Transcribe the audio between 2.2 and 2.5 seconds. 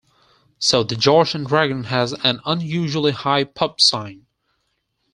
an